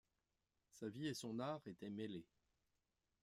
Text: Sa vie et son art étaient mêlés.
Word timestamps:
Sa 0.71 0.89
vie 0.89 1.09
et 1.09 1.13
son 1.13 1.37
art 1.37 1.61
étaient 1.67 1.91
mêlés. 1.91 2.25